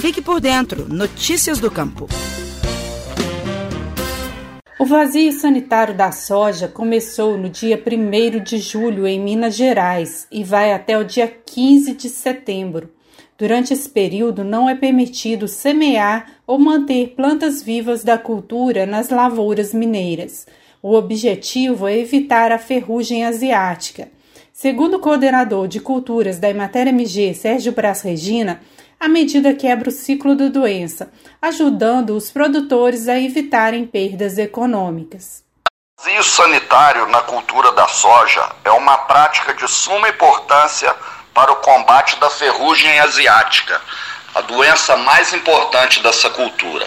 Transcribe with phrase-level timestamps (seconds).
[0.00, 0.88] Fique por dentro.
[0.88, 2.08] Notícias do Campo.
[4.78, 10.42] O vazio sanitário da soja começou no dia 1 de julho em Minas Gerais e
[10.42, 12.90] vai até o dia 15 de setembro.
[13.36, 19.74] Durante esse período, não é permitido semear ou manter plantas vivas da cultura nas lavouras
[19.74, 20.46] mineiras.
[20.82, 24.08] O objetivo é evitar a ferrugem asiática.
[24.50, 28.60] Segundo o coordenador de culturas da Emater MG, Sérgio Braz Regina,
[29.00, 35.42] a medida quebra o ciclo da doença, ajudando os produtores a evitarem perdas econômicas.
[35.98, 40.94] O vazio sanitário na cultura da soja é uma prática de suma importância
[41.32, 43.80] para o combate da ferrugem asiática,
[44.34, 46.86] a doença mais importante dessa cultura.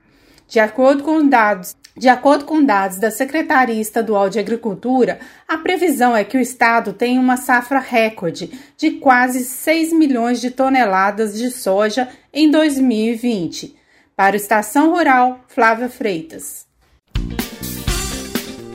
[0.49, 6.15] De acordo com dados de acordo com dados da Secretaria Estadual de Agricultura, a previsão
[6.15, 11.51] é que o estado tenha uma safra recorde de quase 6 milhões de toneladas de
[11.51, 13.75] soja em 2020.
[14.15, 16.67] Para o Estação Rural, Flávia Freitas.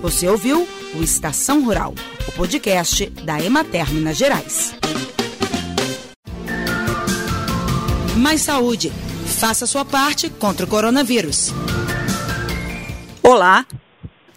[0.02, 1.94] Você ouviu o Estação Rural,
[2.28, 4.76] o podcast da Emater Minas Gerais.
[8.18, 8.92] Mais saúde.
[9.40, 11.52] Faça sua parte contra o coronavírus.
[13.24, 13.66] Olá.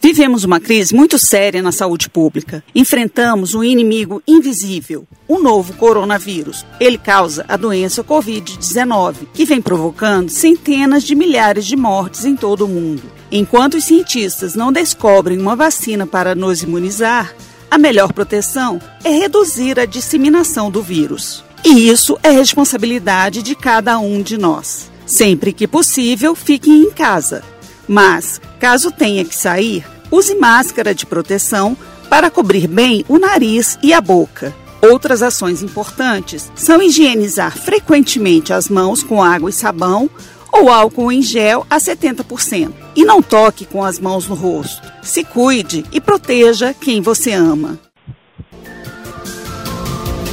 [0.00, 2.62] Vivemos uma crise muito séria na saúde pública.
[2.74, 6.64] Enfrentamos um inimigo invisível, o novo coronavírus.
[6.78, 12.66] Ele causa a doença Covid-19, que vem provocando centenas de milhares de mortes em todo
[12.66, 13.13] o mundo.
[13.30, 17.34] Enquanto os cientistas não descobrem uma vacina para nos imunizar,
[17.70, 21.44] a melhor proteção é reduzir a disseminação do vírus.
[21.64, 24.90] E isso é responsabilidade de cada um de nós.
[25.06, 27.42] Sempre que possível, fique em casa.
[27.88, 31.76] Mas, caso tenha que sair, use máscara de proteção
[32.08, 34.54] para cobrir bem o nariz e a boca.
[34.80, 40.10] Outras ações importantes são higienizar frequentemente as mãos com água e sabão
[40.54, 42.72] ou álcool em gel a 70%.
[42.94, 44.80] E não toque com as mãos no rosto.
[45.02, 47.78] Se cuide e proteja quem você ama.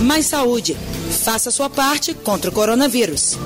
[0.01, 0.77] Mais saúde.
[1.23, 3.37] Faça sua parte contra o coronavírus.